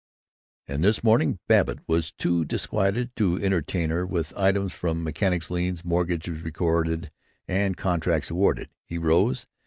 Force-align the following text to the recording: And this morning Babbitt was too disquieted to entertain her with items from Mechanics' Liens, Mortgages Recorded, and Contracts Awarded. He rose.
And 0.67 0.83
this 0.83 1.03
morning 1.03 1.37
Babbitt 1.47 1.77
was 1.87 2.11
too 2.11 2.43
disquieted 2.43 3.15
to 3.17 3.37
entertain 3.39 3.91
her 3.91 4.03
with 4.03 4.33
items 4.35 4.73
from 4.73 5.03
Mechanics' 5.03 5.51
Liens, 5.51 5.85
Mortgages 5.85 6.41
Recorded, 6.41 7.09
and 7.47 7.77
Contracts 7.77 8.31
Awarded. 8.31 8.69
He 8.83 8.97
rose. 8.97 9.45